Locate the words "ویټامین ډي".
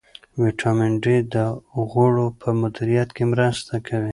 0.41-1.17